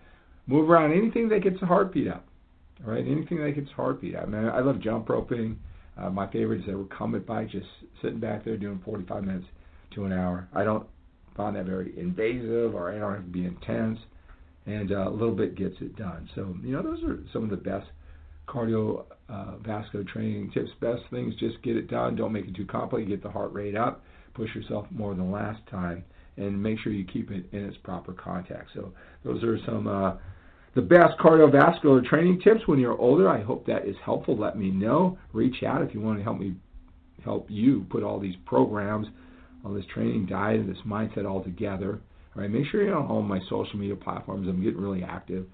move 0.46 0.70
around. 0.70 0.92
Anything 0.92 1.28
that 1.30 1.42
gets 1.42 1.58
the 1.60 1.66
heartbeat 1.66 2.08
up, 2.08 2.26
right? 2.84 3.04
Anything 3.06 3.38
that 3.44 3.52
gets 3.54 3.70
heartbeat 3.70 4.14
up. 4.14 4.24
I 4.24 4.26
mean, 4.26 4.44
I 4.44 4.60
love 4.60 4.80
jump 4.80 5.08
roping. 5.08 5.58
Uh, 5.98 6.10
my 6.10 6.30
favorite 6.30 6.60
is 6.60 6.68
a 6.68 6.76
recumbent 6.76 7.26
bike, 7.26 7.50
just 7.50 7.66
sitting 8.02 8.20
back 8.20 8.44
there 8.44 8.56
doing 8.56 8.80
45 8.84 9.24
minutes 9.24 9.46
to 9.94 10.04
an 10.04 10.12
hour. 10.12 10.48
I 10.54 10.64
don't 10.64 10.86
find 11.36 11.56
that 11.56 11.66
very 11.66 11.98
invasive 11.98 12.74
or 12.74 12.92
I 12.92 12.98
don't 12.98 13.14
have 13.14 13.24
to 13.24 13.30
be 13.30 13.44
intense, 13.44 13.98
and 14.66 14.92
uh, 14.92 15.08
a 15.08 15.10
little 15.10 15.34
bit 15.34 15.54
gets 15.54 15.76
it 15.80 15.96
done. 15.96 16.28
So 16.34 16.56
you 16.62 16.72
know 16.72 16.82
those 16.82 17.02
are 17.04 17.18
some 17.32 17.44
of 17.44 17.50
the 17.50 17.56
best 17.56 17.86
cardiovascular 18.48 19.04
uh, 20.08 20.12
training 20.12 20.50
tips. 20.52 20.70
Best 20.80 21.02
things, 21.10 21.34
just 21.36 21.62
get 21.62 21.76
it 21.76 21.88
done. 21.88 22.16
Don't 22.16 22.32
make 22.32 22.46
it 22.46 22.54
too 22.54 22.66
complicated. 22.66 23.10
Get 23.10 23.22
the 23.22 23.30
heart 23.30 23.52
rate 23.52 23.76
up. 23.76 24.02
Push 24.34 24.54
yourself 24.54 24.86
more 24.90 25.14
than 25.14 25.30
last 25.30 25.60
time, 25.70 26.04
and 26.36 26.62
make 26.62 26.78
sure 26.80 26.92
you 26.92 27.04
keep 27.04 27.30
it 27.30 27.46
in 27.52 27.64
its 27.64 27.76
proper 27.82 28.12
context. 28.12 28.72
So 28.74 28.92
those 29.24 29.42
are 29.42 29.58
some. 29.66 29.86
Uh, 29.86 30.16
the 30.74 30.82
best 30.82 31.18
cardiovascular 31.18 32.04
training 32.04 32.42
tips 32.44 32.60
when 32.66 32.78
you're 32.78 32.98
older. 32.98 33.30
I 33.30 33.42
hope 33.42 33.64
that 33.64 33.88
is 33.88 33.96
helpful. 34.04 34.36
Let 34.36 34.58
me 34.58 34.70
know. 34.70 35.18
Reach 35.32 35.62
out 35.62 35.80
if 35.80 35.94
you 35.94 36.02
want 36.02 36.18
to 36.18 36.22
help 36.22 36.38
me 36.38 36.54
help 37.24 37.50
you 37.50 37.86
put 37.90 38.02
all 38.02 38.20
these 38.20 38.36
programs, 38.44 39.06
this 39.74 39.84
training, 39.92 40.26
diet, 40.26 40.60
and 40.60 40.68
this 40.68 40.82
mindset 40.86 41.26
altogether. 41.26 42.00
All 42.34 42.42
right, 42.42 42.50
make 42.50 42.66
sure 42.66 42.82
you're 42.82 42.96
on 42.96 43.06
all 43.06 43.22
my 43.22 43.40
social 43.48 43.76
media 43.76 43.96
platforms. 43.96 44.46
I'm 44.48 44.62
getting 44.62 44.80
really 44.80 45.02
active. 45.02 45.46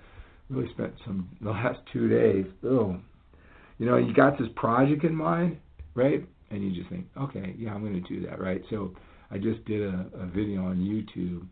Really 0.51 0.71
spent 0.73 0.93
some 1.05 1.29
the 1.41 1.51
last 1.51 1.79
two 1.93 2.09
days. 2.09 2.47
Oh, 2.65 2.97
you 3.79 3.87
know, 3.87 3.97
you 3.97 4.13
got 4.15 4.39
this 4.39 4.49
project 4.57 5.05
in 5.05 5.15
mind, 5.15 5.59
right? 5.95 6.27
And 6.51 6.63
you 6.63 6.79
just 6.79 6.91
think, 6.91 7.07
okay, 7.19 7.55
yeah, 7.59 7.73
I'm 7.73 7.81
going 7.81 8.01
to 8.03 8.09
do 8.09 8.27
that, 8.27 8.41
right? 8.41 8.63
So 8.71 8.95
I 9.31 9.39
just 9.39 9.65
did 9.65 9.83
a, 9.83 10.07
a 10.21 10.27
video 10.27 10.67
on 10.67 10.77
YouTube, 10.77 11.47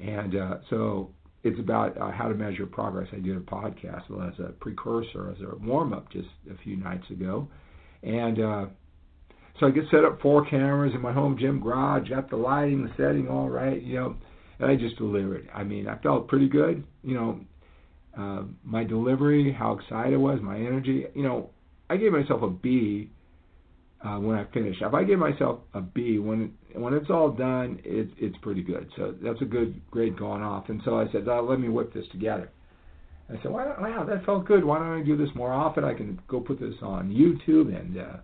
and 0.00 0.36
uh, 0.36 0.58
so 0.68 1.10
it's 1.44 1.58
about 1.58 1.96
uh, 1.98 2.10
how 2.10 2.28
to 2.28 2.34
measure 2.34 2.66
progress. 2.66 3.08
I 3.12 3.16
did 3.16 3.36
a 3.36 3.40
podcast 3.40 4.10
well, 4.10 4.28
as 4.28 4.38
a 4.38 4.52
precursor, 4.52 5.30
as 5.30 5.40
a 5.40 5.56
warm 5.64 5.92
up 5.92 6.10
just 6.12 6.28
a 6.50 6.62
few 6.62 6.76
nights 6.76 7.08
ago, 7.10 7.48
and 8.02 8.40
uh, 8.40 8.66
so 9.58 9.66
I 9.66 9.70
get 9.70 9.84
set 9.90 10.04
up 10.04 10.20
four 10.20 10.44
cameras 10.46 10.92
in 10.94 11.00
my 11.00 11.12
home 11.12 11.36
gym 11.38 11.60
garage, 11.60 12.08
got 12.08 12.30
the 12.30 12.36
lighting, 12.36 12.84
the 12.84 12.92
setting 12.96 13.28
all 13.28 13.48
right, 13.48 13.82
you 13.82 13.96
know, 13.96 14.16
and 14.58 14.70
I 14.70 14.76
just 14.76 14.96
delivered. 14.96 15.48
I 15.54 15.64
mean, 15.64 15.88
I 15.88 15.98
felt 15.98 16.28
pretty 16.28 16.48
good, 16.48 16.84
you 17.02 17.14
know. 17.14 17.40
Uh, 18.16 18.42
my 18.64 18.82
delivery, 18.82 19.52
how 19.56 19.78
excited 19.78 20.14
I 20.14 20.16
was, 20.16 20.40
my 20.42 20.56
energy, 20.56 21.04
you 21.14 21.22
know, 21.22 21.50
I 21.88 21.96
gave 21.96 22.10
myself 22.10 22.42
a 22.42 22.50
B 22.50 23.10
uh, 24.04 24.16
when 24.16 24.36
I 24.36 24.44
finished. 24.52 24.82
If 24.82 24.94
I 24.94 25.04
give 25.04 25.18
myself 25.18 25.60
a 25.74 25.80
B 25.80 26.18
when 26.18 26.52
when 26.74 26.94
it's 26.94 27.10
all 27.10 27.30
done, 27.30 27.80
it's 27.84 28.12
it's 28.18 28.36
pretty 28.38 28.62
good. 28.62 28.88
So 28.96 29.14
that's 29.22 29.40
a 29.40 29.44
good 29.44 29.80
grade 29.90 30.18
going 30.18 30.42
off. 30.42 30.68
And 30.68 30.80
so 30.84 30.98
I 30.98 31.10
said, 31.12 31.28
oh, 31.28 31.46
let 31.48 31.60
me 31.60 31.68
whip 31.68 31.92
this 31.92 32.04
together. 32.12 32.50
I 33.30 33.34
said, 33.42 33.52
why 33.52 33.64
don't, 33.64 33.80
wow, 33.80 34.04
that 34.04 34.24
felt 34.24 34.46
good. 34.46 34.64
Why 34.64 34.78
don't 34.78 35.00
I 35.00 35.04
do 35.04 35.16
this 35.16 35.28
more 35.34 35.52
often? 35.52 35.84
I 35.84 35.94
can 35.94 36.20
go 36.28 36.40
put 36.40 36.58
this 36.58 36.74
on 36.80 37.10
YouTube, 37.10 37.78
and 37.78 37.98
uh, 37.98 38.16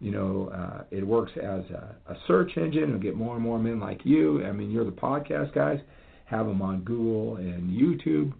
you 0.00 0.10
know, 0.10 0.50
uh, 0.54 0.84
it 0.90 1.06
works 1.06 1.32
as 1.36 1.64
a, 1.70 1.94
a 2.08 2.16
search 2.26 2.52
engine. 2.56 2.84
and 2.84 3.02
get 3.02 3.16
more 3.16 3.34
and 3.34 3.42
more 3.42 3.58
men 3.58 3.80
like 3.80 4.00
you. 4.04 4.44
I 4.44 4.52
mean, 4.52 4.70
you're 4.70 4.84
the 4.84 4.92
podcast 4.92 5.54
guys. 5.54 5.80
Have 6.26 6.46
them 6.46 6.62
on 6.62 6.82
Google 6.82 7.36
and 7.36 7.70
YouTube. 7.70 8.32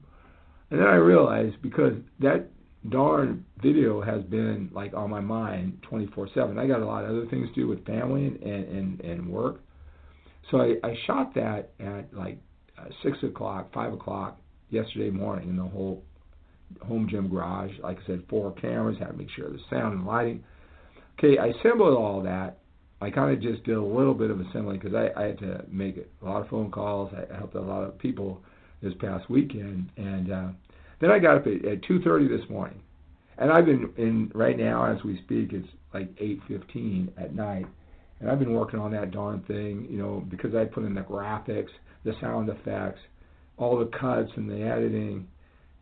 And 0.70 0.80
then 0.80 0.86
I 0.86 0.96
realized 0.96 1.60
because 1.62 1.94
that 2.20 2.48
darn 2.90 3.44
video 3.62 4.00
has 4.00 4.22
been 4.24 4.70
like 4.72 4.94
on 4.94 5.10
my 5.10 5.20
mind 5.20 5.78
24/7. 5.90 6.58
I 6.58 6.66
got 6.66 6.80
a 6.80 6.84
lot 6.84 7.04
of 7.04 7.10
other 7.10 7.26
things 7.26 7.48
to 7.48 7.54
do 7.54 7.66
with 7.66 7.84
family 7.84 8.26
and 8.26 8.42
and 8.42 9.00
and 9.00 9.28
work. 9.28 9.60
So 10.50 10.60
I, 10.60 10.74
I 10.84 10.94
shot 11.06 11.34
that 11.34 11.70
at 11.80 12.14
like 12.14 12.38
uh, 12.78 12.84
six 13.02 13.18
o'clock, 13.22 13.72
five 13.72 13.92
o'clock 13.92 14.38
yesterday 14.70 15.10
morning 15.10 15.48
in 15.48 15.56
the 15.56 15.64
whole 15.64 16.04
home 16.86 17.08
gym 17.10 17.28
garage. 17.28 17.72
Like 17.82 17.98
I 18.04 18.06
said, 18.06 18.22
four 18.28 18.52
cameras, 18.52 18.98
had 18.98 19.08
to 19.08 19.12
make 19.14 19.30
sure 19.30 19.50
the 19.50 19.58
sound 19.70 19.94
and 19.94 20.06
lighting. 20.06 20.44
Okay, 21.18 21.36
I 21.36 21.46
assembled 21.46 21.96
all 21.96 22.22
that. 22.22 22.58
I 23.00 23.10
kind 23.10 23.32
of 23.32 23.42
just 23.42 23.64
did 23.64 23.76
a 23.76 23.82
little 23.82 24.14
bit 24.14 24.30
of 24.30 24.40
assembly 24.40 24.78
because 24.78 24.94
I, 24.94 25.10
I 25.20 25.26
had 25.26 25.38
to 25.38 25.64
make 25.68 25.96
a 25.96 26.24
lot 26.24 26.42
of 26.42 26.48
phone 26.48 26.70
calls. 26.70 27.12
I 27.12 27.36
helped 27.36 27.54
a 27.54 27.60
lot 27.60 27.82
of 27.82 27.98
people 27.98 28.40
this 28.82 28.92
past 29.00 29.28
weekend, 29.28 29.90
and 29.96 30.32
uh, 30.32 30.48
then 31.00 31.10
I 31.10 31.18
got 31.18 31.36
up 31.36 31.46
at, 31.46 31.64
at 31.64 31.82
2:30 31.82 32.28
this 32.28 32.48
morning, 32.48 32.80
and 33.38 33.50
I've 33.50 33.66
been 33.66 33.92
in 33.96 34.30
right 34.34 34.56
now 34.56 34.84
as 34.84 35.02
we 35.04 35.18
speak. 35.24 35.52
It's 35.52 35.68
like 35.92 36.14
8:15 36.16 37.08
at 37.16 37.34
night, 37.34 37.66
and 38.20 38.30
I've 38.30 38.38
been 38.38 38.54
working 38.54 38.78
on 38.78 38.92
that 38.92 39.10
darn 39.10 39.40
thing, 39.48 39.88
you 39.90 39.98
know, 39.98 40.24
because 40.28 40.54
I 40.54 40.66
put 40.66 40.84
in 40.84 40.94
the 40.94 41.02
graphics, 41.02 41.70
the 42.04 42.14
sound 42.20 42.48
effects, 42.48 43.00
all 43.56 43.76
the 43.78 43.90
cuts 43.98 44.30
and 44.36 44.48
the 44.48 44.62
editing. 44.62 45.26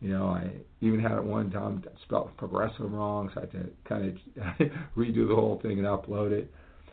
You 0.01 0.09
know, 0.09 0.27
I 0.27 0.51
even 0.81 0.99
had 0.99 1.13
it 1.13 1.23
one 1.23 1.49
time 1.49 1.83
spelled 2.03 2.35
progressive 2.37 2.91
wrong, 2.91 3.31
so 3.33 3.41
I 3.41 3.43
had 3.45 3.51
to 3.51 3.69
kind 3.87 4.19
of 4.59 4.67
redo 4.97 5.27
the 5.27 5.35
whole 5.35 5.59
thing 5.61 5.79
and 5.79 5.87
upload 5.87 6.31
it. 6.31 6.51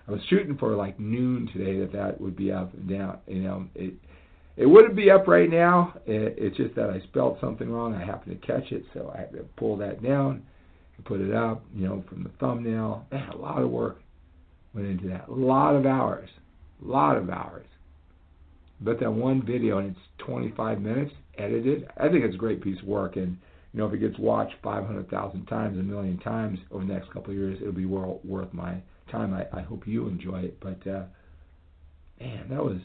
I 0.08 0.12
was 0.12 0.20
shooting 0.28 0.56
for 0.56 0.75
like 0.75 0.99
noon 0.99 1.49
today 1.52 1.78
that 1.80 1.92
that 1.92 2.20
would 2.20 2.37
be 2.37 2.50
up 2.52 2.73
and 2.75 2.88
down. 2.88 3.18
You 3.26 3.42
know, 3.42 3.66
it 3.75 3.94
it 4.56 4.66
wouldn't 4.66 4.96
be 4.96 5.11
up 5.11 5.26
right 5.26 5.50
now. 5.50 5.94
It, 6.06 6.34
it's 6.38 6.56
just 6.56 6.75
that 6.76 6.90
I 6.90 7.00
spelled 7.08 7.38
something 7.40 7.70
wrong. 7.70 7.94
I 7.94 8.04
happened 8.04 8.40
to 8.40 8.46
catch 8.46 8.70
it, 8.73 8.84
so 8.94 9.12
I 9.14 9.20
had 9.20 9.32
to 9.32 9.44
pull 9.56 9.76
that 9.78 10.02
down 10.02 10.42
and 10.96 11.04
put 11.04 11.20
it 11.20 11.34
up. 11.34 11.64
You 11.75 11.87
know, 11.87 12.04
from 12.08 12.23
the 12.23 12.30
thumbnail. 12.40 13.06
Man, 13.11 13.28
a 13.30 13.37
lot 13.37 13.62
of 13.62 13.70
work 13.70 14.00
went 14.75 14.87
into 14.87 15.08
that. 15.08 15.28
A 15.28 15.34
lot 15.34 15.75
of 15.75 15.84
hours. 15.84 16.28
A 16.82 16.87
lot 16.87 17.16
of 17.16 17.28
hours. 17.28 17.66
But 18.84 19.00
that 19.00 19.10
one 19.10 19.44
video, 19.44 19.78
and 19.78 19.90
it's 19.90 20.26
25 20.26 20.80
minutes 20.80 21.12
edited. 21.38 21.88
I 21.96 22.08
think 22.08 22.24
it's 22.24 22.34
a 22.34 22.38
great 22.38 22.62
piece 22.62 22.78
of 22.80 22.86
work, 22.86 23.16
and 23.16 23.38
you 23.72 23.80
know, 23.80 23.86
if 23.86 23.94
it 23.94 23.98
gets 23.98 24.18
watched 24.18 24.54
500,000 24.62 25.46
times, 25.46 25.78
a 25.78 25.82
million 25.82 26.18
times 26.18 26.58
over 26.70 26.84
the 26.84 26.92
next 26.92 27.10
couple 27.10 27.30
of 27.30 27.36
years, 27.36 27.58
it'll 27.60 27.72
be 27.72 27.86
well 27.86 28.20
worth 28.22 28.52
my 28.52 28.76
time. 29.10 29.32
I, 29.34 29.46
I 29.58 29.62
hope 29.62 29.86
you 29.86 30.06
enjoy 30.06 30.40
it. 30.40 30.60
But 30.60 30.86
uh, 30.86 31.04
man, 32.20 32.46
that 32.50 32.62
was 32.62 32.78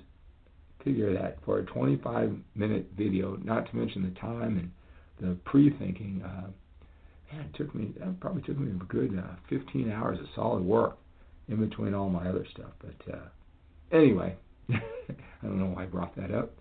figure 0.83 1.13
that 1.13 1.37
for 1.43 1.59
a 1.59 1.65
25 1.65 2.33
minute 2.55 2.87
video, 2.97 3.35
not 3.43 3.69
to 3.69 3.75
mention 3.75 4.01
the 4.03 4.19
time 4.19 4.57
and 4.57 4.71
the 5.19 5.35
pre-thinking, 5.43 6.23
uh, 6.23 6.47
man, 7.31 7.45
it 7.45 7.57
took 7.57 7.75
me 7.75 7.93
that 7.99 8.19
probably 8.21 8.41
took 8.41 8.57
me 8.57 8.71
a 8.71 8.85
good 8.85 9.19
uh, 9.19 9.35
15 9.49 9.91
hours 9.91 10.17
of 10.19 10.25
solid 10.33 10.63
work 10.63 10.97
in 11.49 11.57
between 11.57 11.93
all 11.93 12.09
my 12.09 12.27
other 12.27 12.45
stuff. 12.53 12.71
But 12.79 13.13
uh, 13.13 13.27
anyway, 13.91 14.37
I 14.73 15.43
don't 15.43 15.59
know 15.59 15.67
why 15.67 15.83
I 15.83 15.85
brought 15.85 16.15
that 16.15 16.31
up. 16.31 16.51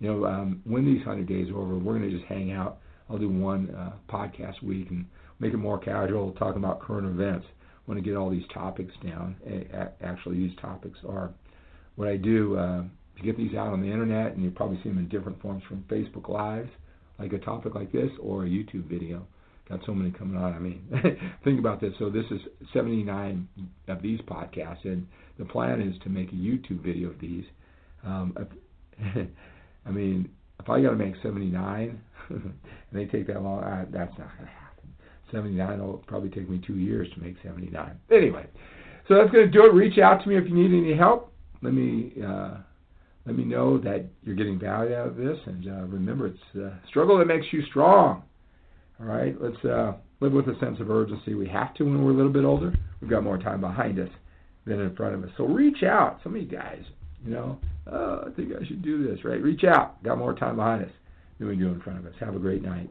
You 0.00 0.12
know, 0.12 0.26
um, 0.26 0.60
when 0.64 0.84
these 0.84 1.04
100 1.06 1.26
days 1.26 1.50
are 1.50 1.58
over, 1.58 1.78
we're 1.78 1.98
going 1.98 2.10
to 2.10 2.16
just 2.16 2.28
hang 2.28 2.52
out. 2.52 2.78
I'll 3.08 3.18
do 3.18 3.28
one 3.28 3.70
uh, 3.70 3.92
podcast 4.10 4.62
week 4.62 4.90
and 4.90 5.06
make 5.38 5.54
it 5.54 5.58
more 5.58 5.78
casual, 5.78 6.32
talking 6.32 6.62
about 6.62 6.80
current 6.80 7.06
events. 7.06 7.46
I 7.48 7.90
want 7.90 8.02
to 8.02 8.08
get 8.08 8.16
all 8.16 8.30
these 8.30 8.46
topics 8.52 8.92
down. 9.02 9.36
Actually, 10.02 10.38
these 10.38 10.56
topics 10.60 10.98
are 11.08 11.30
what 11.94 12.08
I 12.08 12.16
do. 12.16 12.56
Uh, 12.56 12.82
to 13.16 13.22
get 13.22 13.36
these 13.36 13.54
out 13.54 13.68
on 13.68 13.80
the 13.80 13.90
internet, 13.90 14.34
and 14.34 14.44
you 14.44 14.50
probably 14.50 14.78
see 14.82 14.90
them 14.90 14.98
in 14.98 15.08
different 15.08 15.40
forms 15.40 15.62
from 15.68 15.84
Facebook 15.88 16.28
Lives, 16.28 16.68
like 17.18 17.32
a 17.32 17.38
topic 17.38 17.74
like 17.74 17.90
this, 17.90 18.10
or 18.20 18.44
a 18.44 18.48
YouTube 18.48 18.84
video. 18.84 19.26
Got 19.68 19.80
so 19.84 19.92
many 19.92 20.12
coming 20.12 20.36
on. 20.36 20.54
I 20.54 20.58
mean, 20.58 20.82
think 21.44 21.58
about 21.58 21.80
this. 21.80 21.92
So 21.98 22.08
this 22.08 22.24
is 22.30 22.40
79 22.72 23.48
of 23.88 24.00
these 24.00 24.20
podcasts, 24.20 24.84
and 24.84 25.06
the 25.38 25.44
plan 25.44 25.80
is 25.80 25.94
to 26.04 26.08
make 26.08 26.30
a 26.30 26.36
YouTube 26.36 26.82
video 26.84 27.10
of 27.10 27.20
these. 27.20 27.44
Um, 28.04 28.36
I 29.86 29.90
mean, 29.90 30.28
if 30.60 30.70
I 30.70 30.80
got 30.80 30.90
to 30.90 30.96
make 30.96 31.14
79, 31.20 32.00
and 32.28 32.54
they 32.92 33.06
take 33.06 33.26
that 33.26 33.42
long, 33.42 33.64
uh, 33.64 33.86
that's 33.90 34.16
not 34.18 34.28
going 34.36 34.46
to 34.48 34.54
happen. 34.54 34.88
79 35.32 35.80
will 35.80 36.04
probably 36.06 36.30
take 36.30 36.48
me 36.48 36.62
two 36.64 36.76
years 36.76 37.08
to 37.14 37.20
make 37.20 37.34
79. 37.42 37.98
Anyway, 38.12 38.46
so 39.08 39.16
that's 39.16 39.30
going 39.32 39.46
to 39.46 39.50
do 39.50 39.66
it. 39.66 39.72
Reach 39.72 39.98
out 39.98 40.22
to 40.22 40.28
me 40.28 40.36
if 40.36 40.44
you 40.48 40.54
need 40.54 40.76
any 40.76 40.96
help. 40.96 41.32
Let 41.62 41.74
me. 41.74 42.12
Uh, 42.24 42.58
let 43.26 43.36
me 43.36 43.44
know 43.44 43.76
that 43.78 44.06
you're 44.22 44.36
getting 44.36 44.56
value 44.56 44.94
out 44.94 45.08
of 45.08 45.16
this. 45.16 45.36
And 45.46 45.66
uh, 45.66 45.86
remember, 45.86 46.28
it's 46.28 46.38
the 46.54 46.72
struggle 46.88 47.18
that 47.18 47.26
makes 47.26 47.46
you 47.50 47.60
strong. 47.66 48.22
All 48.98 49.06
right, 49.06 49.34
let's 49.40 49.62
uh, 49.64 49.92
live 50.20 50.32
with 50.32 50.48
a 50.48 50.58
sense 50.58 50.80
of 50.80 50.90
urgency. 50.90 51.34
We 51.34 51.48
have 51.48 51.74
to 51.74 51.84
when 51.84 52.02
we're 52.02 52.12
a 52.12 52.16
little 52.16 52.32
bit 52.32 52.44
older. 52.44 52.74
We've 53.00 53.10
got 53.10 53.22
more 53.22 53.38
time 53.38 53.60
behind 53.60 53.98
us 53.98 54.08
than 54.66 54.80
in 54.80 54.96
front 54.96 55.14
of 55.14 55.22
us. 55.22 55.30
So 55.36 55.44
reach 55.44 55.82
out. 55.82 56.20
Some 56.22 56.34
of 56.34 56.42
you 56.42 56.48
guys, 56.48 56.82
you 57.24 57.32
know, 57.32 57.58
oh, 57.86 58.24
I 58.26 58.30
think 58.34 58.52
I 58.52 58.66
should 58.66 58.82
do 58.82 59.06
this, 59.06 59.24
right? 59.24 59.40
Reach 59.40 59.64
out. 59.64 60.02
Got 60.02 60.18
more 60.18 60.34
time 60.34 60.56
behind 60.56 60.84
us 60.84 60.90
than 61.38 61.48
we 61.48 61.56
do 61.56 61.68
in 61.68 61.80
front 61.80 61.98
of 61.98 62.06
us. 62.06 62.14
Have 62.20 62.34
a 62.34 62.38
great 62.38 62.62
night. 62.62 62.90